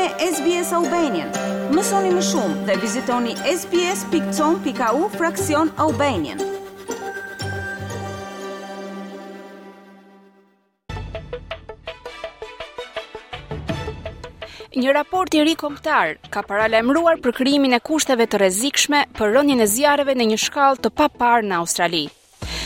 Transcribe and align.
me 0.00 0.08
SBS 0.34 0.72
Albanian. 0.78 1.28
Mësoni 1.74 2.12
më 2.16 2.22
shumë 2.30 2.54
dhe 2.68 2.76
vizitoni 2.80 3.32
sbs.com.au 3.52 5.02
fraksion 5.18 5.68
Albanian. 5.86 6.38
Një 14.80 14.94
raport 14.96 15.34
i 15.36 15.42
ri 15.44 15.54
kombëtar 15.64 16.14
ka 16.32 16.44
paralajmëruar 16.48 17.20
për 17.26 17.36
krijimin 17.42 17.76
e 17.76 17.82
kushteve 17.90 18.24
të 18.30 18.40
rrezikshme 18.44 19.02
për 19.18 19.36
rënien 19.36 19.60
e 19.66 19.68
zjarreve 19.76 20.16
në 20.16 20.30
një 20.32 20.40
shkallë 20.46 20.84
të 20.86 20.94
papar 21.02 21.44
në 21.50 21.58
Australi 21.60 22.06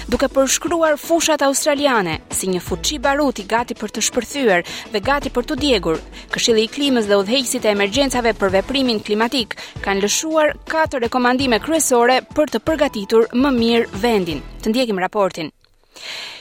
duke 0.06 0.28
përshkruar 0.28 0.98
fushat 1.00 1.40
australiane 1.46 2.14
si 2.38 2.48
një 2.52 2.60
fuqi 2.66 2.98
baruti 3.04 3.44
gati 3.52 3.76
për 3.80 3.92
të 3.96 4.02
shpërthyer 4.08 4.64
dhe 4.92 5.00
gati 5.08 5.30
për 5.36 5.46
të 5.48 5.56
djegur. 5.62 5.98
Këshilli 6.34 6.64
i 6.66 6.70
klimës 6.74 7.06
dhe 7.08 7.16
udhëheqësit 7.22 7.64
e 7.64 7.72
emergjencave 7.72 8.34
për 8.40 8.52
veprimin 8.58 9.00
klimatik 9.06 9.56
kanë 9.84 10.04
lëshuar 10.04 10.52
katër 10.70 11.06
rekomandime 11.06 11.60
kryesore 11.64 12.20
për 12.36 12.52
të 12.54 12.62
përgatitur 12.68 13.28
më 13.44 13.54
mirë 13.60 13.88
vendin. 14.04 14.44
Të 14.64 14.74
ndjekim 14.74 15.00
raportin. 15.06 15.48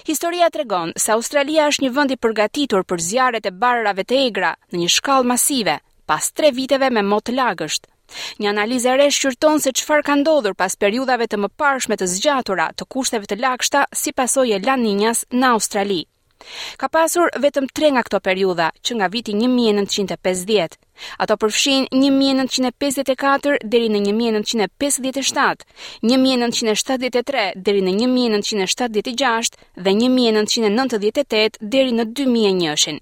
Historia 0.04 0.50
tregon 0.52 0.92
se 1.00 1.14
Australia 1.16 1.70
është 1.72 1.86
një 1.86 1.94
vend 1.96 2.12
i 2.12 2.20
përgatitur 2.20 2.84
për 2.84 3.00
zjarret 3.08 3.46
e 3.48 3.56
barrave 3.64 4.04
të 4.04 4.20
egra 4.28 4.52
në 4.74 4.84
një 4.84 4.90
shkallë 4.98 5.30
masive, 5.32 5.80
pas 6.10 6.32
tre 6.36 6.52
viteve 6.52 6.90
me 6.92 7.04
mot 7.08 7.32
lagësht, 7.32 7.88
Një 8.44 8.50
analizë 8.54 8.92
e 8.94 8.96
re 9.00 9.06
shqyrton 9.16 9.62
se 9.64 9.72
çfarë 9.80 10.06
ka 10.10 10.16
ndodhur 10.22 10.56
pas 10.60 10.76
periudhave 10.84 11.28
të 11.30 11.40
mëparshme 11.46 11.98
të 12.00 12.10
zgjatura 12.16 12.68
të 12.78 12.88
kushteve 12.96 13.30
të 13.32 13.40
lagështa 13.44 13.86
si 14.04 14.16
pasojë 14.22 14.58
e 14.60 14.66
La 14.68 14.76
në 14.86 15.46
Australi. 15.52 16.02
Ka 16.82 16.90
pasur 16.92 17.30
vetëm 17.44 17.70
3 17.80 17.92
nga 17.96 18.02
këto 18.06 18.20
periudha 18.28 18.66
që 18.86 18.96
nga 18.98 19.08
viti 19.14 19.34
1950. 19.42 20.76
Ato 21.24 21.38
përfshin 21.44 21.86
1954 22.02 23.62
deri 23.76 23.88
në 23.94 24.02
1957, 24.18 25.64
1973 26.12 27.46
deri 27.70 27.82
në 27.88 27.96
1976 28.02 29.58
dhe 29.88 29.96
1998 30.00 31.62
deri 31.78 31.96
në 32.02 32.10
2001 32.20 33.02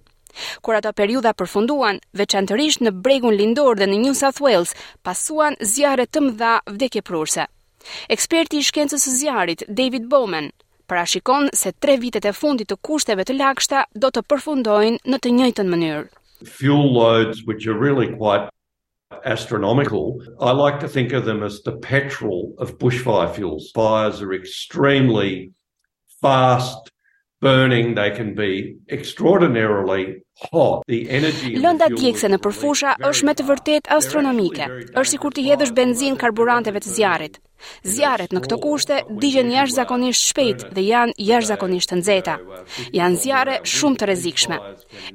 Kur 0.65 0.77
ato 0.77 0.91
periudha 0.97 1.33
përfunduan, 1.39 1.99
veçanërisht 2.21 2.83
në 2.85 2.91
bregun 3.05 3.35
lindor 3.39 3.79
dhe 3.79 3.87
në 3.91 3.97
New 4.03 4.13
South 4.19 4.39
Wales, 4.45 4.73
pasuan 5.07 5.57
zjarre 5.73 6.05
të 6.07 6.23
mëdha 6.27 6.53
vdekje 6.75 7.01
prurse. 7.09 7.47
Eksperti 8.15 8.59
i 8.61 8.67
shkencës 8.69 9.05
së 9.07 9.13
zjarrit, 9.19 9.63
David 9.81 10.05
Bowman, 10.13 10.51
parashikon 10.91 11.49
se 11.61 11.73
tre 11.83 11.97
vitet 12.03 12.25
e 12.25 12.33
fundit 12.39 12.69
të 12.71 12.77
kushteve 12.87 13.25
të 13.27 13.37
lagështa 13.39 13.83
do 14.05 14.11
të 14.11 14.23
përfundojnë 14.33 15.01
në 15.13 15.21
të 15.25 15.33
njëjtën 15.37 15.73
mënyrë. 15.75 16.03
Fuel 16.57 16.87
loads 16.99 17.43
which 17.49 17.67
are 17.71 17.77
really 17.85 18.07
quite 18.15 18.47
astronomical. 19.35 20.07
I 20.39 20.51
like 20.59 20.79
to 20.81 20.87
think 20.91 21.11
of 21.13 21.25
them 21.25 21.43
as 21.43 21.57
the 21.63 21.75
petrol 21.87 22.53
of 22.57 22.77
bushfire 22.83 23.29
fuels. 23.33 23.69
Fires 23.75 24.21
are 24.21 24.33
extremely 24.33 25.51
fast, 26.21 26.89
burning, 27.41 27.95
they 27.95 28.11
can 28.11 28.35
be 28.35 28.77
extraordinarily 28.89 30.21
Lënda 31.63 31.87
djekse 31.95 32.29
në 32.31 32.37
përfusha 32.43 32.93
është 33.09 33.25
me 33.27 33.33
të 33.37 33.45
vërtet 33.47 33.89
astronomike, 33.95 34.67
është 34.97 35.11
si 35.11 35.19
kur 35.23 35.35
t'i 35.35 35.43
hedhësh 35.49 35.73
benzin 35.79 36.15
karburanteve 36.21 36.81
të 36.81 36.93
zjarit. 36.97 37.35
Zjarët 37.93 38.31
në 38.33 38.39
këto 38.45 38.57
kushte 38.63 38.99
digjen 39.23 39.51
jash 39.53 39.75
zakonisht 39.75 40.23
shpejt 40.31 40.63
dhe 40.75 40.81
janë 40.87 41.13
jash 41.27 41.45
zakonisht 41.49 41.91
të 41.91 41.99
nxeta. 41.99 42.37
Janë 42.99 43.19
zjarë 43.23 43.59
shumë 43.73 43.99
të 44.01 44.07
rezikshme. 44.11 44.57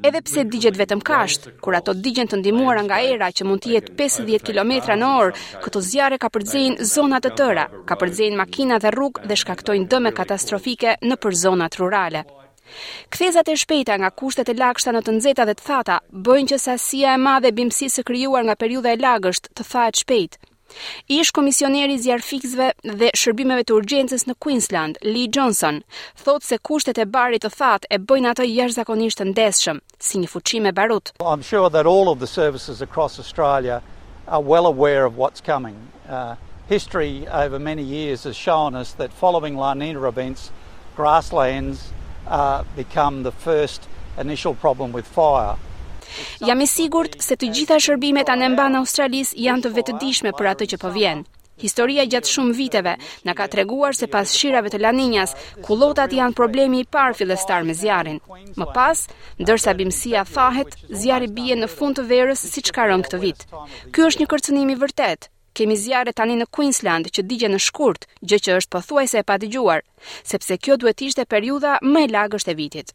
Edhe 0.06 0.22
pse 0.28 0.44
digjet 0.52 0.78
vetëm 0.82 1.02
kasht, 1.10 1.48
kur 1.64 1.74
ato 1.80 1.96
digjen 2.04 2.30
të 2.30 2.38
ndimuar 2.44 2.84
nga 2.86 3.00
era 3.16 3.32
që 3.34 3.48
mund 3.50 3.64
tjetë 3.66 3.96
50 3.98 4.46
km 4.50 4.72
në 5.02 5.10
orë, 5.24 5.34
këto 5.66 5.82
zjarë 5.90 6.20
ka 6.22 6.30
përdzin 6.36 6.78
zonat 6.94 7.26
të 7.26 7.34
tëra, 7.40 7.66
ka 7.88 7.98
përdzin 8.02 8.38
makina 8.42 8.78
dhe 8.78 8.94
rrugë 8.94 9.26
dhe 9.26 9.40
shkaktojnë 9.42 9.90
dëme 9.90 10.14
katastrofike 10.20 10.98
në 11.02 11.18
për 11.24 11.40
zonat 11.42 11.82
rurale. 11.82 12.26
Kthezat 13.12 13.48
e 13.52 13.56
shpejta 13.62 13.94
nga 14.00 14.10
kushtet 14.20 14.50
e 14.52 14.58
lagështa 14.62 14.90
në 14.96 15.02
të 15.06 15.12
nxehta 15.16 15.46
dhe 15.48 15.54
të 15.58 15.64
thata 15.68 15.96
bëjnë 16.28 16.50
që 16.52 16.58
sasia 16.66 17.12
e 17.16 17.22
madhe 17.26 17.52
bimësisë 17.58 18.04
krijuar 18.08 18.44
nga 18.46 18.58
periudha 18.62 18.92
e 18.96 19.00
lagësht 19.06 19.50
të 19.56 19.66
thahet 19.70 20.02
shpejt. 20.02 20.38
Ish 21.16 21.30
komisioneri 21.36 21.94
i 21.96 22.00
zjarfikësve 22.04 22.66
dhe 23.02 23.10
shërbimeve 23.20 23.64
të 23.68 23.74
urgjencës 23.78 24.24
në 24.28 24.34
Queensland, 24.44 24.98
Lee 25.06 25.28
Johnson, 25.36 25.76
thot 26.24 26.42
se 26.42 26.58
kushtet 26.68 26.98
e 26.98 27.06
barit 27.06 27.44
të 27.46 27.50
that 27.60 27.86
e 27.96 28.00
bëjnë 28.10 28.32
atë 28.32 28.48
jashtëzakonisht 28.52 29.20
të 29.20 29.28
ndeshëm, 29.30 29.78
si 30.08 30.18
një 30.24 30.30
fuqi 30.32 30.60
me 30.64 30.72
barut. 30.80 31.12
Well, 31.20 31.32
I'm 31.34 31.46
sure 31.52 31.70
that 31.70 31.86
all 31.86 32.10
of 32.10 32.18
the 32.18 32.26
services 32.26 32.82
across 32.82 33.18
Australia 33.22 33.78
are 34.26 34.42
well 34.42 34.66
aware 34.66 35.04
of 35.06 35.16
what's 35.20 35.40
coming. 35.52 35.76
Uh, 36.08 36.34
history 36.68 37.28
over 37.30 37.60
many 37.60 37.82
years 37.84 38.24
has 38.24 38.34
shown 38.34 38.74
us 38.74 38.92
that 38.94 39.12
following 39.12 39.56
La 39.56 39.72
Nina 39.74 40.02
events, 40.08 40.50
grasslands 40.96 41.92
uh 42.30 42.60
become 42.76 43.22
the 43.22 43.32
first 43.50 43.82
initial 44.22 44.54
problem 44.60 44.92
with 44.92 45.06
fire. 45.12 45.56
Jam 46.46 46.60
i 46.62 46.66
sigurt 46.66 47.16
se 47.22 47.36
të 47.36 47.48
gjitha 47.54 47.76
shërbimet 47.82 48.28
anëmban 48.30 48.76
Australis 48.80 49.32
janë 49.46 49.66
të 49.66 49.72
vetëdijshme 49.78 50.32
për 50.38 50.48
atë 50.52 50.68
që 50.72 50.78
po 50.84 50.90
vjen. 50.94 51.24
Historia 51.62 52.04
gjatë 52.04 52.28
shumë 52.30 52.54
viteve 52.58 52.92
na 53.24 53.32
ka 53.34 53.46
treguar 53.52 53.96
se 53.96 54.06
pas 54.14 54.32
shirave 54.38 54.68
të 54.72 54.80
La 54.82 54.90
Niñas, 54.96 55.32
kullotat 55.66 56.12
janë 56.12 56.36
problemi 56.40 56.82
i 56.84 56.88
parë 56.96 57.16
fillestar 57.20 57.64
me 57.64 57.74
zjarrin. 57.74 58.18
Më 58.60 58.66
pas, 58.76 59.06
ndërsa 59.40 59.74
bimësia 59.78 60.26
thahet, 60.34 60.76
zjarri 60.92 61.30
bie 61.38 61.56
në 61.56 61.70
fund 61.78 61.96
të 61.98 62.04
verës 62.10 62.44
siç 62.52 62.74
ka 62.76 62.90
rënë 62.92 63.08
këtë 63.08 63.22
vit. 63.24 63.48
Ky 63.92 64.06
është 64.10 64.22
një 64.22 64.28
kërcënim 64.34 64.74
i 64.74 64.78
vërtetë, 64.84 65.30
kemi 65.56 65.76
zjarë 65.80 66.12
tani 66.18 66.34
në 66.36 66.48
Queensland 66.52 67.08
që 67.16 67.22
digje 67.30 67.48
në 67.52 67.58
shkurt, 67.68 68.04
gjë 68.28 68.38
që 68.44 68.56
është 68.60 68.74
pothuajse 68.76 69.22
e 69.22 69.26
padëgjuar, 69.30 69.80
sepse 70.30 70.58
kjo 70.62 70.76
duhet 70.82 71.00
ishte 71.08 71.24
periudha 71.34 71.78
më 71.94 72.02
e 72.06 72.10
lagësht 72.14 72.50
e 72.52 72.56
vitit. 72.60 72.90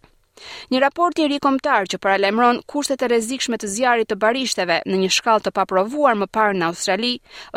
Një 0.73 0.79
raport 0.83 1.19
i 1.21 1.25
ri 1.29 1.39
kombëtar 1.43 1.89
që 1.91 1.99
paralajmëron 2.05 2.61
kushtet 2.71 3.01
e 3.05 3.09
rrezikshme 3.09 3.57
të 3.61 3.67
zjarrit 3.73 4.07
të 4.09 4.15
barishteve 4.23 4.77
në 4.89 5.01
një 5.01 5.09
shkallë 5.17 5.45
të 5.47 5.51
paprovuar 5.57 6.15
më 6.21 6.27
parë 6.37 6.55
në 6.59 6.69
Australi, 6.69 7.11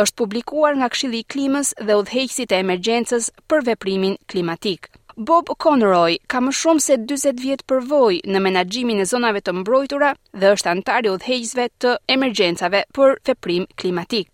është 0.04 0.18
publikuar 0.22 0.76
nga 0.80 0.88
Këshilli 0.92 1.20
i 1.24 1.28
Klimës 1.34 1.70
dhe 1.80 1.96
Udhëheqësit 2.00 2.52
e 2.56 2.60
Emergjencës 2.64 3.28
për 3.48 3.64
veprimin 3.70 4.16
klimatik. 4.32 4.88
Bob 5.16 5.52
Conroy 5.64 6.16
ka 6.32 6.40
më 6.42 6.52
shumë 6.60 6.84
se 6.88 6.94
40 7.04 7.42
vjet 7.44 7.66
përvojë 7.70 8.24
në 8.34 8.42
menaxhimin 8.48 9.04
e 9.04 9.08
zonave 9.12 9.44
të 9.46 9.54
mbrojtura 9.60 10.10
dhe 10.42 10.52
është 10.56 10.74
antar 10.76 11.06
i 11.08 11.14
udhëheqësve 11.16 11.68
të 11.84 11.96
emergjencave 12.16 12.84
për 12.98 13.16
veprim 13.30 13.68
klimatik. 13.80 14.28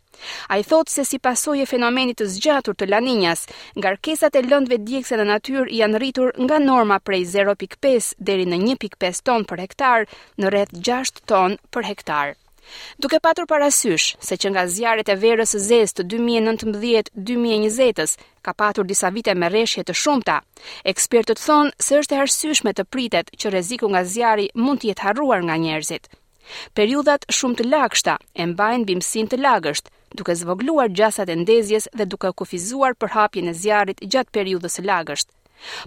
A 0.48 0.56
i 0.60 0.64
thotë 0.66 0.90
se 0.92 1.04
si 1.08 1.18
pasoj 1.22 1.60
e 1.62 1.66
fenomenit 1.70 2.20
të 2.20 2.26
zgjatur 2.34 2.74
të 2.78 2.84
laninjas, 2.92 3.40
ngarkesat 3.78 4.32
e 4.40 4.44
lëndve 4.50 4.76
djekse 4.88 5.14
në 5.20 5.24
natyr 5.32 5.64
janë 5.80 5.96
rritur 6.02 6.28
nga 6.46 6.56
norma 6.66 6.96
prej 7.00 7.24
0.5 7.34 8.06
deri 8.30 8.46
në 8.50 8.56
1.5 8.76 9.24
ton 9.30 9.42
për 9.50 9.58
hektar 9.66 10.00
në 10.40 10.46
rreth 10.52 10.74
6 10.86 11.24
ton 11.28 11.52
për 11.74 11.84
hektar. 11.92 12.28
Duke 13.02 13.18
patur 13.24 13.46
parasysh 13.50 14.06
se 14.22 14.34
që 14.40 14.46
nga 14.52 14.62
zjarët 14.72 15.08
e 15.10 15.16
verës 15.22 15.50
së 15.56 15.60
zezë 15.68 15.94
të 16.00 16.04
2019-2020-s 16.12 18.12
ka 18.46 18.52
patur 18.54 18.84
disa 18.86 19.08
vite 19.16 19.32
me 19.34 19.46
rreshje 19.50 19.82
të 19.88 19.94
shumta, 20.02 20.36
ekspertët 20.92 21.42
thonë 21.46 21.74
se 21.86 21.92
është 22.00 22.12
e 22.14 22.22
arsyeshme 22.26 22.72
të 22.76 22.82
pritet 22.94 23.26
që 23.42 23.46
rreziku 23.56 23.86
nga 23.90 24.02
zjarri 24.14 24.46
mund 24.54 24.78
të 24.80 24.84
jetë 24.92 25.04
harruar 25.08 25.40
nga 25.48 25.56
njerëzit. 25.64 26.04
Periudhat 26.78 27.22
shumë 27.38 27.56
të 27.58 27.64
lagështa 27.72 28.14
e 28.38 28.40
mbajnë 28.52 28.86
bimësin 28.92 29.26
të 29.32 29.36
lagështë, 29.42 29.88
duke 30.14 30.34
zvogluar 30.34 30.88
gjasat 30.90 31.28
e 31.30 31.36
ndezjes 31.38 31.88
dhe 31.94 32.04
duke 32.06 32.30
kufizuar 32.38 32.94
për 33.00 33.12
hapjen 33.16 33.50
e 33.50 33.54
zjarit 33.54 34.02
gjatë 34.02 34.34
periudës 34.34 34.80
lagësht. 34.88 35.28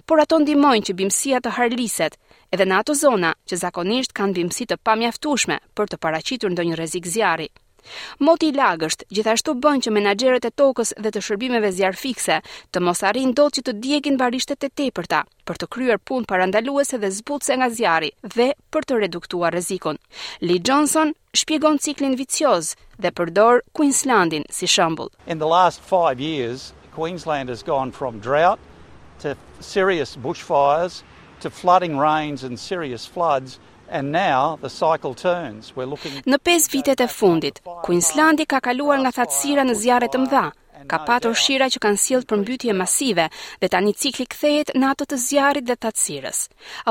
Por 0.06 0.20
ato 0.22 0.38
ndimojnë 0.38 0.86
që 0.88 0.94
bimësia 0.98 1.40
të 1.42 1.54
harliset, 1.56 2.16
edhe 2.54 2.64
në 2.66 2.76
ato 2.80 2.94
zona 2.94 3.32
që 3.48 3.58
zakonisht 3.64 4.14
kanë 4.14 4.36
bimësi 4.38 4.68
të 4.70 4.76
pamjaftushme 4.86 5.58
për 5.74 5.90
të 5.90 5.98
paracitur 6.02 6.52
ndonjë 6.54 6.76
rrezik 6.78 7.06
zjarri. 7.10 7.48
Moti 8.24 8.48
i 8.48 8.54
lagësht 8.56 9.02
gjithashtu 9.12 9.54
bën 9.62 9.82
që 9.84 9.90
menaxherët 9.92 10.46
e 10.48 10.52
tokës 10.60 10.94
dhe 11.04 11.10
të 11.12 11.20
shërbimeve 11.26 11.70
zjarfikse 11.76 12.38
të 12.72 12.80
mos 12.80 13.02
arrin 13.04 13.34
dot 13.36 13.58
që 13.58 13.64
të 13.66 13.72
diegin 13.82 14.16
barishtet 14.16 14.64
e 14.64 14.70
tepërta 14.78 15.20
për 15.44 15.60
të 15.60 15.68
kryer 15.76 16.00
punë 16.00 16.28
parandaluese 16.30 16.96
dhe 17.02 17.10
zbutse 17.18 17.52
nga 17.60 17.68
zjarri 17.76 18.14
dhe 18.36 18.54
për 18.72 18.88
të 18.88 19.02
reduktuar 19.04 19.52
rrezikun. 19.52 20.00
Lee 20.40 20.62
Johnson, 20.64 21.12
shpjegon 21.34 21.78
ciklin 21.84 22.14
vicioz 22.20 22.68
dhe 23.02 23.10
përdor 23.18 23.58
Queenslandin 23.76 24.44
si 24.54 24.66
shembull. 24.70 25.10
In 25.26 25.38
the 25.38 25.48
last 25.56 25.80
5 25.82 26.20
years, 26.22 26.72
Queensland 26.94 27.48
has 27.48 27.64
gone 27.64 27.90
from 27.92 28.20
drought 28.22 28.60
to 29.22 29.34
serious 29.60 30.14
bushfires 30.16 31.02
to 31.40 31.50
flooding 31.50 31.98
rains 31.98 32.44
and 32.44 32.56
serious 32.58 33.04
floods. 33.06 33.58
And 33.90 34.10
now 34.12 34.56
the 34.62 34.70
cycle 34.70 35.14
turns. 35.14 35.72
We're 35.76 35.90
looking 35.92 36.14
Në 36.26 36.38
pesë 36.42 36.70
vitet 36.72 37.00
e 37.04 37.08
fundit, 37.10 37.58
Queenslandi 37.84 38.46
ka 38.48 38.60
kaluar 38.64 38.98
nga 39.04 39.10
thatësira 39.18 39.66
në 39.68 39.74
zjarre 39.82 40.08
të 40.08 40.22
mëdha, 40.22 40.44
ka 40.90 40.98
patur 41.06 41.34
shira 41.38 41.68
që 41.72 41.80
kanë 41.84 42.00
sjellë 42.04 42.28
përmbytje 42.30 42.74
masive 42.80 43.26
dhe 43.62 43.68
tani 43.72 43.92
cikli 44.02 44.26
kthehet 44.32 44.72
në 44.76 44.90
ato 44.92 45.06
të 45.10 45.18
zjarrit 45.26 45.66
dhe 45.68 45.76
tatësirës. 45.86 46.40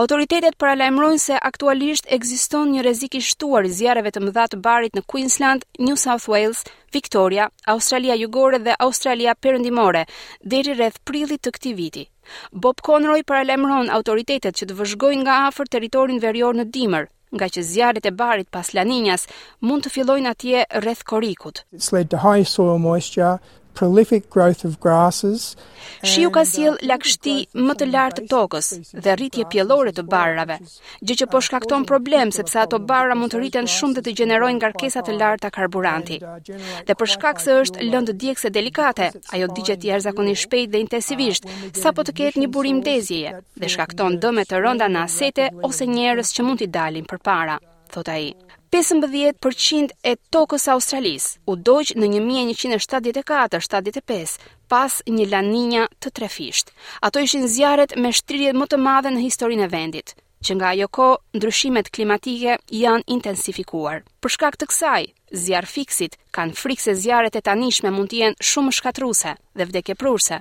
Autoritetet 0.01 0.57
paralajmërojnë 0.62 1.24
se 1.25 1.39
aktualisht 1.51 2.07
ekziston 2.18 2.71
një 2.75 2.85
rrezik 2.85 3.18
i 3.19 3.21
shtuar 3.21 3.68
i 3.68 3.71
zjarreve 3.77 4.12
të 4.13 4.24
mëdha 4.25 4.47
të 4.53 4.62
barit 4.65 4.95
në 4.97 5.06
Queensland, 5.13 5.65
New 5.80 5.95
South 6.06 6.27
Wales, 6.31 6.63
Victoria, 6.94 7.50
Australia 7.75 8.15
Jugore 8.21 8.59
dhe 8.59 8.75
Australia 8.80 9.35
Perëndimore 9.35 10.06
deri 10.41 10.75
rreth 10.77 11.01
prillit 11.03 11.41
të 11.44 11.53
këtij 11.57 11.75
viti. 11.80 12.06
Bob 12.51 12.80
Conroy 12.85 13.24
paralajmëron 13.27 13.91
autoritetet 13.91 14.57
që 14.59 14.69
të 14.69 14.77
vëzhgojnë 14.80 15.25
nga 15.27 15.41
afër 15.50 15.68
territorin 15.75 16.21
verior 16.24 16.56
në 16.56 16.68
dimër, 16.71 17.09
nga 17.33 17.47
që 17.50 17.62
zjarrit 17.65 18.06
e 18.06 18.13
barit 18.13 18.47
pas 18.53 18.68
La 18.77 18.85
Niñas 18.85 19.25
mund 19.59 19.83
të 19.83 19.91
fillojnë 19.95 20.30
atje 20.31 20.62
rreth 20.85 21.03
Korikut. 21.03 21.63
It's 21.74 21.91
led 21.91 22.13
to 22.13 22.21
high 22.21 22.45
soil 22.47 22.77
moisture, 22.77 23.38
prolific 23.74 24.24
growth 24.30 24.64
of 24.66 24.75
grasses. 24.80 25.56
Shiu 26.04 26.30
ka 26.31 26.42
uh, 26.44 26.48
sjell 26.52 26.78
lakshti 26.90 27.34
më 27.56 27.75
të 27.80 27.88
lartë 27.90 28.22
të 28.24 28.30
tokës 28.31 28.70
dhe 29.06 29.16
rritje 29.18 29.46
pjellore 29.52 29.94
të 29.96 30.06
barrave, 30.12 30.60
gjë 31.04 31.18
që 31.22 31.30
po 31.34 31.42
shkakton 31.44 31.86
problem 31.90 32.31
sepse 32.36 32.60
ato 32.64 32.80
barra 32.92 33.18
mund 33.18 33.34
të 33.34 33.42
rriten 33.42 33.70
shumë 33.75 33.98
dhe 33.98 34.06
të 34.08 34.16
gjenerojnë 34.22 34.60
ngarkesa 34.62 35.04
të 35.08 35.18
larta 35.18 35.52
karburanti. 35.58 36.20
Uh, 36.22 36.40
dhe 36.88 36.98
për 37.00 37.12
shkak 37.16 37.44
se 37.44 37.58
është 37.66 37.90
lëndë 37.92 38.16
djegëse 38.24 38.54
delikate, 38.60 39.10
ajo 39.36 39.50
digjet 39.58 39.84
jashtëzakonisht 39.90 40.44
shpejt 40.48 40.72
dhe 40.74 40.84
intensivisht, 40.86 41.50
sapo 41.84 42.06
të 42.08 42.18
ketë 42.22 42.44
një 42.46 42.52
burim 42.56 42.81
dezjeje 42.86 43.38
dhe 43.58 43.74
shkakton 43.76 44.19
dëme 44.24 44.48
të 44.48 44.64
rënda 44.64 44.90
në 44.94 45.06
asete 45.10 45.50
ose 45.69 45.90
njerëz 45.90 46.31
që 46.36 46.48
mund 46.48 46.62
t'i 46.64 46.69
dalin 46.69 47.08
përpara 47.10 47.58
thot 47.94 48.10
ai. 48.10 48.30
15% 48.74 49.94
e 50.02 50.16
tokës 50.34 50.64
Australisë 50.74 51.36
u 51.46 51.54
doq 51.68 51.86
në 52.00 52.06
1174-75 52.16 54.40
pas 54.72 54.96
një 55.14 55.25
laninja 55.34 55.84
të 56.02 56.10
trefisht. 56.18 56.66
Ato 57.06 57.18
ishin 57.22 57.46
zjarret 57.54 57.92
me 58.02 58.10
shtrirjet 58.12 58.56
më 58.58 58.66
të 58.72 58.78
madhe 58.86 59.10
në 59.14 59.20
historinë 59.28 59.64
e 59.68 59.72
vendit 59.78 60.08
që 60.44 60.52
nga 60.60 60.68
ajo 60.74 60.88
ko, 60.96 61.10
ndryshimet 61.38 61.88
klimatike 61.96 62.54
janë 62.81 63.06
intensifikuar. 63.16 63.98
Për 64.20 64.30
shkak 64.34 64.56
të 64.60 64.66
kësaj, 64.72 65.04
zjarë 65.44 65.72
fiksit 65.76 66.14
kanë 66.36 66.56
frikse 66.62 66.94
zjarët 67.04 67.36
e 67.40 67.46
tanishme 67.48 67.90
mund 67.96 68.10
të 68.12 68.16
jenë 68.24 68.40
shumë 68.50 68.72
shkatruse 68.80 69.31
dhe 69.56 69.64
vdekje 69.69 69.96
prurse. 70.02 70.38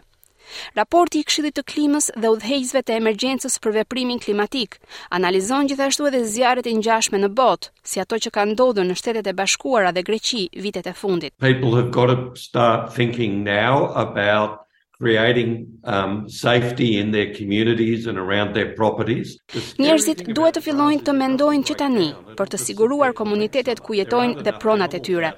Raporti 0.79 1.21
i 1.21 1.25
Këshillit 1.29 1.57
të 1.59 1.63
Klimës 1.73 2.09
dhe 2.23 2.31
Udhëheqësve 2.35 2.83
të 2.87 2.97
Emergjencës 3.01 3.59
për 3.65 3.75
Veprimin 3.77 4.21
Klimatik 4.25 4.79
analizon 5.19 5.71
gjithashtu 5.71 6.09
edhe 6.11 6.23
zjarret 6.35 6.69
e 6.71 6.75
ngjashme 6.79 7.21
në 7.25 7.31
botë, 7.41 7.71
si 7.93 8.03
ato 8.05 8.19
që 8.25 8.33
kanë 8.39 8.55
ndodhur 8.57 8.89
në 8.89 8.99
Shtetet 9.01 9.31
e 9.33 9.37
Bashkuara 9.43 9.93
dhe 9.97 10.05
Greqi 10.09 10.47
vitet 10.67 10.91
e 10.93 10.97
fundit. 11.03 11.35
People 11.49 11.77
have 11.81 11.93
got 11.99 12.13
to 12.13 12.19
start 12.47 12.93
thinking 12.97 13.43
now 13.47 13.89
about 14.07 14.59
creating 15.03 15.51
um 15.93 16.13
safety 16.33 16.89
in 16.99 17.09
their 17.15 17.31
communities 17.39 18.05
and 18.11 18.19
around 18.25 18.59
their 18.59 18.75
properties. 18.81 19.33
Njerëzit 19.79 20.21
duhet 20.37 20.59
të 20.59 20.63
fillojnë 20.67 21.03
të 21.09 21.15
mendojnë 21.23 21.67
që 21.71 21.77
tani 21.81 22.09
për 22.41 22.53
të 22.55 22.61
siguruar 22.67 23.17
komunitetet 23.23 23.83
ku 23.89 23.97
jetojnë 23.99 24.47
dhe 24.49 24.55
pronat 24.65 24.95
e 24.99 25.03
tyre. 25.09 25.33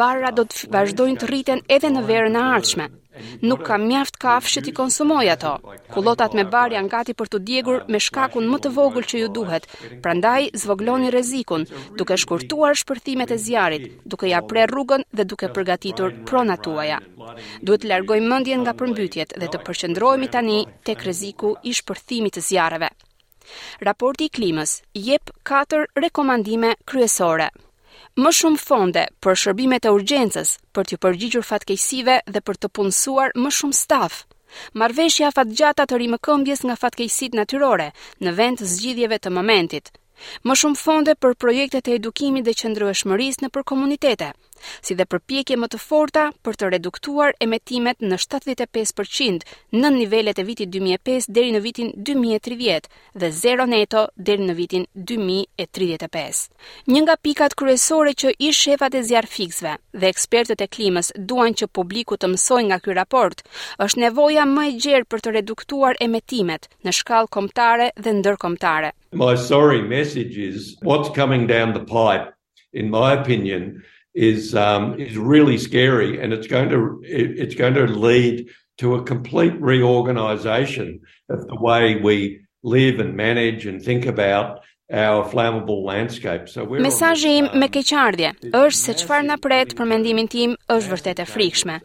Barra 0.00 0.32
do 0.40 0.46
të 0.52 0.70
vazhdojnë 0.78 1.20
të 1.24 1.30
rriten 1.32 1.64
edhe 1.78 1.92
në 1.96 2.06
verën 2.08 2.40
e 2.40 2.46
ardhshme, 2.56 2.88
Nuk 3.42 3.62
kam 3.64 3.82
mjaft 3.88 4.16
kafshët 4.20 4.68
i 4.68 4.72
konsumoj 4.76 5.28
ato. 5.32 5.52
Kullotat 5.94 6.34
me 6.36 6.44
bar 6.54 6.72
janë 6.74 6.90
gati 6.94 7.14
për 7.18 7.30
të 7.32 7.40
djegur 7.50 7.84
me 7.92 8.00
shkakun 8.06 8.48
më 8.52 8.58
të 8.66 8.72
vogël 8.76 9.06
që 9.10 9.20
ju 9.22 9.28
duhet. 9.38 9.68
Prandaj 10.04 10.50
zvogloni 10.62 11.10
rrezikun, 11.14 11.64
duke 11.98 12.18
shkurtuar 12.22 12.76
shpërthimet 12.82 13.32
e 13.32 13.38
zjarrit, 13.46 13.88
duke 14.04 14.30
ja 14.32 14.42
prerë 14.50 14.72
rrugën 14.74 15.06
dhe 15.16 15.28
duke 15.32 15.50
përgatitur 15.58 16.14
pronat 16.28 16.64
tuaja. 16.66 17.00
Duhet 17.62 17.84
të 17.86 17.92
largoj 17.94 18.20
mendjen 18.20 18.64
nga 18.66 18.74
përmbytjet 18.78 19.36
dhe 19.40 19.48
të 19.48 19.64
përqendrohemi 19.66 20.30
tani 20.36 20.60
tek 20.86 21.04
rreziku 21.08 21.54
i 21.64 21.74
shpërthimit 21.80 22.36
të 22.36 22.46
zjarreve. 22.50 22.90
Raporti 23.86 24.26
i 24.26 24.32
klimës 24.36 24.80
jep 25.10 25.30
4 25.52 25.86
rekomandime 26.06 26.74
kryesore 26.84 27.50
më 28.22 28.30
shumë 28.38 28.60
fonde 28.66 29.02
për 29.24 29.38
shërbimet 29.42 29.86
e 29.88 29.92
urgjencës, 29.96 30.50
për 30.76 30.88
t'ju 30.88 30.98
përgjigjur 31.04 31.44
fatkeqësive 31.50 32.16
dhe 32.34 32.40
për 32.48 32.58
të 32.62 32.70
punësuar 32.78 33.34
më 33.44 33.52
shumë 33.58 33.78
staf. 33.82 34.18
Marveshja 34.82 35.32
fatgjata 35.36 35.86
të 35.90 36.00
rimëkëmbjes 36.04 36.64
nga 36.68 36.78
fatkeqësit 36.82 37.36
natyrore 37.40 37.90
në 38.24 38.34
vend 38.40 38.60
të 38.60 38.70
zgjidhjeve 38.74 39.18
të 39.24 39.32
momentit. 39.38 39.90
Më 40.48 40.54
shumë 40.60 40.80
fonde 40.80 41.14
për 41.22 41.34
projektet 41.44 41.88
e 41.92 41.96
edukimit 42.00 42.46
dhe 42.46 42.56
qëndrueshmërisë 42.60 43.44
nëpër 43.44 43.64
komunitete, 43.70 44.30
si 44.84 44.94
dhe 44.98 45.06
përpjekje 45.10 45.58
më 45.62 45.68
të 45.72 45.80
forta 45.82 46.24
për 46.44 46.58
të 46.60 46.70
reduktuar 46.74 47.34
emetimet 47.46 48.00
në 48.10 48.18
75% 48.22 49.46
në 49.82 49.90
nivellet 49.96 50.38
e 50.42 50.46
vitit 50.48 50.72
2005 50.76 51.28
deri 51.36 51.54
në 51.56 51.60
vitin 51.66 51.90
2030 52.10 52.88
dhe 53.22 53.30
zero 53.40 53.66
neto 53.66 54.06
deri 54.28 54.46
në 54.50 54.56
vitin 54.60 54.86
2035. 55.12 56.42
Një 56.92 57.02
nga 57.06 57.16
pikat 57.26 57.54
kryesore 57.60 58.14
që 58.24 58.34
i 58.48 58.52
shefat 58.60 58.94
e 58.98 59.02
zjarë 59.08 59.32
fixve 59.36 59.76
dhe 59.92 60.10
ekspertët 60.12 60.62
e 60.64 60.70
klimës 60.76 61.12
duan 61.28 61.54
që 61.58 61.68
publiku 61.78 62.16
të 62.20 62.32
mësoj 62.34 62.62
nga 62.70 62.78
kjo 62.84 62.94
raport, 63.00 63.42
është 63.84 64.02
nevoja 64.06 64.44
më 64.54 64.66
e 64.70 64.76
gjerë 64.82 65.10
për 65.10 65.24
të 65.24 65.34
reduktuar 65.38 65.98
emetimet 66.00 66.68
në 66.84 66.92
shkallë 66.98 67.32
komptare 67.36 67.90
dhe 67.96 68.16
ndërkomptare. 68.20 68.92
My 69.12 69.36
sorry 69.36 69.80
message 69.82 70.36
is 70.36 70.74
what's 70.84 71.10
coming 71.14 71.46
down 71.46 71.72
the 71.72 71.84
pipe, 71.88 72.28
in 72.72 72.90
my 72.90 73.12
opinion, 73.16 73.78
is 74.16 74.54
um 74.54 74.94
is 74.98 75.16
really 75.16 75.58
scary 75.58 76.10
and 76.22 76.32
it's 76.32 76.46
going 76.48 76.70
to 76.70 76.80
it's 77.04 77.54
going 77.54 77.74
to 77.74 77.86
lead 77.86 78.46
to 78.78 78.94
a 78.94 79.04
complete 79.04 79.54
reorganization 79.60 80.98
of 81.28 81.46
the 81.46 81.56
way 81.56 81.96
we 81.96 82.40
live 82.64 82.98
and 82.98 83.14
manage 83.14 83.66
and 83.66 83.82
think 83.82 84.06
about 84.06 84.60
our 84.92 85.24
flammable 85.28 85.82
landscape. 85.84 86.48
So 86.48 86.64
we're 86.64 86.80
Mesazhi 86.80 87.36
im 87.38 87.46
um, 87.52 87.58
me 87.60 87.68
keqardhje 87.68 88.30
është 88.60 88.82
se 88.86 88.92
çfarë 89.00 89.26
na 89.28 89.36
pret 89.42 89.74
për 89.78 89.88
mendimin 89.92 90.28
tim 90.30 90.52
është 90.70 90.92
vërtet 90.92 91.22
e 91.24 91.26
frikshme. 91.32 91.78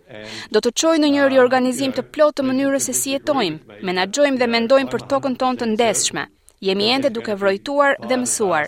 Do 0.51 0.61
të 0.61 0.71
çoj 0.81 0.95
në 1.01 1.09
një 1.15 1.29
riorganizim 1.33 1.95
të 1.95 2.05
uh, 2.05 2.11
plotë 2.13 2.39
të 2.41 2.47
mënyrës 2.51 2.85
se 2.87 2.93
si 3.01 3.15
jetojmë, 3.15 3.81
menaxhojmë 3.89 4.37
dhe 4.43 4.51
mendojmë 4.55 4.93
për 4.93 5.07
tokën 5.15 5.39
tonë 5.41 5.63
të 5.63 5.69
ndeshshme, 5.73 6.27
Jemi 6.61 6.89
ende 6.93 7.09
duke 7.09 7.33
vrojtuar 7.41 7.95
dhe 8.09 8.17
mësuar. 8.21 8.67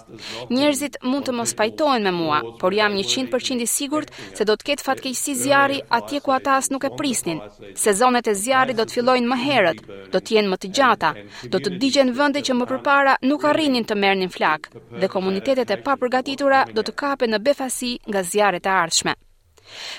Njerëzit 0.50 0.96
mund 1.06 1.28
të 1.28 1.34
mos 1.38 1.52
pajtohen 1.60 2.02
me 2.08 2.12
mua, 2.16 2.40
por 2.62 2.74
jam 2.74 2.96
100% 2.98 3.62
i 3.62 3.66
sigurt 3.70 4.10
se 4.38 4.46
do 4.50 4.56
të 4.58 4.66
ketë 4.72 4.86
fatkeqësi 4.88 5.34
zjarri 5.44 5.76
atje 5.98 6.22
ku 6.26 6.32
ata 6.34 6.56
as 6.58 6.72
nuk 6.74 6.88
e 6.88 6.90
prisnin. 6.98 7.38
Sezonet 7.78 8.26
e 8.32 8.34
zjarrit 8.34 8.80
do 8.82 8.86
të 8.90 8.96
fillojnë 8.98 9.30
më 9.30 9.36
herët, 9.44 9.84
do 10.16 10.22
të 10.24 10.34
jenë 10.36 10.50
më 10.50 10.58
të 10.64 10.72
gjata, 10.78 11.12
do 11.54 11.60
të 11.62 11.74
digjen 11.84 12.10
vende 12.18 12.42
që 12.48 12.56
më 12.58 12.68
përpara 12.72 13.14
nuk 13.30 13.46
arrinin 13.52 13.86
të 13.86 13.98
merrnin 14.04 14.32
flak 14.36 14.72
dhe 15.04 15.10
komunitetet 15.16 15.70
e 15.70 15.78
papërgatitura 15.90 16.64
do 16.74 16.82
të 16.90 16.96
kapen 17.04 17.30
në 17.36 17.42
befasi 17.46 17.92
nga 18.10 18.24
zjarret 18.34 18.66
e 18.66 18.72
ardhshme. 18.74 19.14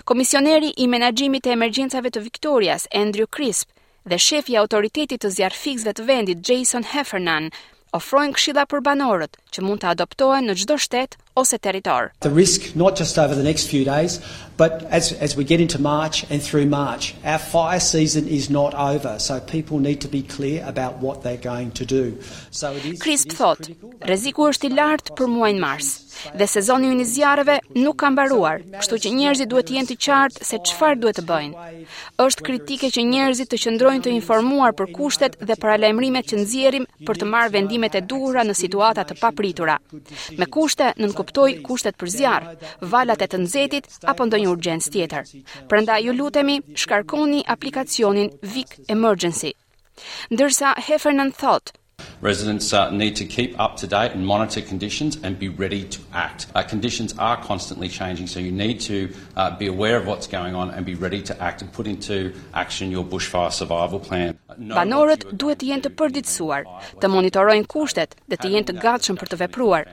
Komisioneri 0.05 0.73
i 0.83 0.89
menaxhimit 0.91 1.47
të 1.47 1.55
emergjencave 1.55 2.11
të 2.11 2.25
Victorias, 2.27 2.89
Andrew 3.05 3.31
Crisp, 3.31 3.71
dhe 4.03 4.19
shefi 4.19 4.59
i 4.59 4.61
autoritetit 4.67 5.23
të 5.23 5.31
zjarrfikësve 5.39 5.95
të 5.95 6.09
vendit, 6.11 6.43
Jason 6.51 6.91
Heffernan, 6.91 7.53
ofrojnë 7.95 8.35
këshilla 8.37 8.65
për 8.71 8.81
banorët 8.89 9.37
që 9.55 9.63
mund 9.65 9.85
të 9.85 9.93
adoptohen 9.95 10.49
në 10.51 10.57
çdo 10.65 10.77
shtet 10.83 11.15
ose 11.39 11.59
territor. 11.63 12.11
The 12.27 12.31
risk 12.35 12.73
not 12.81 12.99
just 13.03 13.19
over 13.23 13.35
the 13.39 13.47
next 13.47 13.71
few 13.71 13.85
days, 13.87 14.19
but 14.59 14.83
as 14.99 15.13
as 15.29 15.37
we 15.39 15.45
get 15.53 15.61
into 15.63 15.81
March 15.87 16.25
and 16.31 16.43
through 16.49 16.67
March, 16.73 17.15
our 17.25 17.39
fire 17.39 17.83
season 17.87 18.27
is 18.41 18.51
not 18.51 18.75
over, 18.75 19.15
so 19.19 19.39
people 19.55 19.79
need 19.89 20.01
to 20.07 20.09
be 20.17 20.23
clear 20.37 20.63
about 20.75 20.99
what 21.07 21.23
they're 21.23 21.45
going 21.55 21.71
to 21.83 21.85
do. 21.99 22.19
So 22.51 22.73
it 22.73 22.85
is 22.85 23.03
Crisp 23.07 23.37
thought, 23.39 23.71
rreziku 24.11 24.51
është 24.53 24.71
i 24.71 24.75
lartë 24.81 25.17
për 25.19 25.31
muajin 25.37 25.63
Mars, 25.63 25.95
dhe 26.33 26.45
sezoni 26.47 26.93
i 27.01 27.05
zjarëve 27.05 27.59
nuk 27.75 27.99
ka 28.01 28.09
mbaruar, 28.11 28.63
kështu 28.81 28.97
që 29.05 29.11
njerëzit 29.19 29.51
duhet 29.51 29.69
të 29.69 29.75
jenë 29.77 29.89
të 29.91 29.97
qartë 30.05 30.45
se 30.49 30.59
çfarë 30.69 30.99
duhet 31.03 31.19
të 31.19 31.25
bëjnë. 31.29 31.65
Është 32.25 32.45
kritike 32.49 32.89
që 32.95 33.03
njerëzit 33.11 33.49
të 33.53 33.61
qëndrojnë 33.65 34.05
të 34.07 34.11
informuar 34.15 34.73
për 34.79 34.91
kushtet 34.97 35.37
dhe 35.41 35.59
paralajmërimet 35.61 36.29
që 36.31 36.41
nxjerrim 36.43 36.87
për 37.07 37.21
të 37.21 37.29
marrë 37.35 37.55
vendimet 37.59 37.99
e 37.99 38.05
duhura 38.09 38.45
në 38.45 38.57
situata 38.61 39.05
të 39.05 39.19
papritura. 39.21 39.77
Me 40.39 40.47
kushte 40.47 40.93
nën 41.01 41.13
kuptoj 41.13 41.51
kushtet 41.67 41.99
për 41.99 42.13
zjarr, 42.17 42.49
valat 42.81 43.23
e 43.25 43.29
të 43.29 43.43
nxehtit 43.45 43.91
apo 44.11 44.27
ndonjë 44.29 44.51
urgjencë 44.55 44.93
tjetër. 44.95 45.31
Prandaj 45.69 46.03
ju 46.07 46.17
lutemi, 46.19 46.61
shkarkoni 46.75 47.45
aplikacionin 47.57 48.31
Vic 48.43 48.79
Emergency. 48.89 49.53
Ndërsa 50.35 50.73
Heffernan 50.89 51.31
thotë, 51.39 51.77
Residents 52.21 52.73
uh, 52.73 52.91
need 52.91 53.17
to 53.17 53.25
keep 53.25 53.59
up 53.61 53.77
to 53.79 53.87
date 53.87 54.13
and 54.13 54.25
monitor 54.27 54.61
conditions 54.61 55.19
and 55.23 55.39
be 55.39 55.49
ready 55.49 55.85
to 55.85 55.99
act. 56.13 56.47
Uh, 56.55 56.63
conditions 56.63 57.15
are 57.19 57.37
constantly 57.37 57.89
changing 57.89 58.27
so 58.27 58.41
you 58.41 58.53
need 58.53 58.81
to 58.81 59.11
uh, 59.37 59.57
be 59.57 59.67
aware 59.67 59.97
of 59.97 60.07
what's 60.07 60.27
going 60.27 60.55
on 60.55 60.71
and 60.71 60.87
be 60.87 60.95
ready 60.95 61.23
to 61.23 61.43
act 61.43 61.63
and 61.63 61.73
put 61.73 61.87
into 61.87 62.33
action 62.55 62.91
your 62.91 63.05
bushfire 63.05 63.53
survival 63.53 64.01
plan. 64.01 64.39
Uh, 64.49 64.55
Banorët 64.85 65.25
duhet 65.33 65.59
të 65.63 65.71
jenë 65.73 65.85
të 65.89 65.93
përditësuar, 65.99 66.65
të 67.03 67.11
monitorojnë 67.13 67.67
kushtet 67.73 68.15
dhe 68.31 68.39
të 68.39 68.53
jenë 68.55 68.69
të 68.71 68.79
gatshëm 68.85 69.19
për 69.21 69.33
të 69.35 69.41
vepruar. 69.45 69.89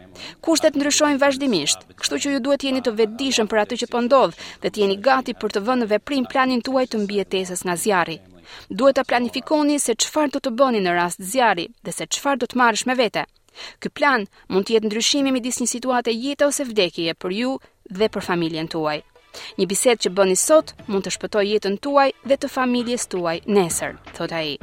Kushtet 0.45 0.77
ndryshojnë 0.77 1.19
vazhdimisht, 1.21 1.87
kështu 1.99 2.21
që 2.25 2.35
ju 2.35 2.43
duhet 2.47 2.61
të 2.63 2.69
jeni 2.69 2.83
të 2.85 2.95
vetëdijshëm 2.99 3.49
për 3.51 3.63
atë 3.65 3.79
që 3.83 3.91
po 3.95 4.05
ndodh 4.05 4.37
dhe 4.63 4.69
të 4.71 4.85
jeni 4.85 4.99
gati 5.09 5.33
për 5.41 5.57
të 5.57 5.65
vënë 5.67 5.83
në 5.87 5.91
veprim 5.95 6.29
planin 6.31 6.61
tuaj 6.67 6.87
të 6.93 7.01
mbijetesës 7.05 7.65
nga 7.65 7.75
zjarri 7.83 8.19
duhet 8.69 8.97
të 8.99 9.03
planifikoni 9.09 9.77
se 9.79 9.95
qëfar 9.95 10.31
do 10.33 10.41
të 10.43 10.53
bëni 10.59 10.81
në 10.85 10.95
rast 10.97 11.23
zjari 11.33 11.67
dhe 11.85 11.93
se 11.97 12.07
qëfar 12.15 12.41
do 12.41 12.49
të 12.49 12.59
marrësh 12.61 12.85
me 12.89 12.95
vete. 13.01 13.25
Ky 13.83 13.91
plan 13.99 14.27
mund 14.47 14.67
të 14.67 14.75
jetë 14.77 14.89
ndryshimi 14.89 15.33
midis 15.35 15.59
një 15.61 15.67
situate 15.71 16.11
jetë 16.15 16.47
ose 16.47 16.65
vdekje 16.69 17.13
për 17.21 17.35
ju 17.39 17.55
dhe 17.99 18.09
për 18.13 18.25
familjen 18.29 18.71
tuaj. 18.73 19.01
Një 19.57 19.65
biset 19.71 20.01
që 20.03 20.11
bëni 20.15 20.35
sot 20.39 20.73
mund 20.87 21.05
të 21.07 21.13
shpëtoj 21.15 21.45
jetën 21.49 21.77
tuaj 21.85 22.09
dhe 22.27 22.37
të 22.37 22.47
familjes 22.51 23.07
tuaj 23.11 23.37
nesër, 23.47 23.95
thot 24.17 24.31
a 24.35 24.41
i. 24.53 24.57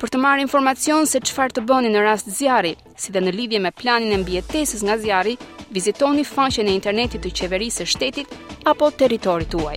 Për 0.00 0.08
të 0.10 0.18
marrë 0.22 0.42
informacion 0.46 1.04
se 1.06 1.20
qëfar 1.22 1.52
të 1.54 1.64
bëni 1.68 1.92
në 1.92 2.00
rast 2.06 2.30
zjari, 2.38 2.72
si 2.96 3.12
dhe 3.14 3.20
në 3.22 3.34
lidhje 3.36 3.60
me 3.62 3.70
planin 3.82 4.16
e 4.16 4.22
mbjetesis 4.24 4.82
nga 4.88 4.96
zjari, 5.04 5.36
vizitoni 5.76 6.24
faqen 6.28 6.68
e 6.68 6.76
internetit 6.78 7.22
të 7.22 7.36
qeverisë 7.42 7.88
shtetit 7.94 8.32
apo 8.74 8.90
teritorit 9.02 9.52
tuaj. 9.54 9.76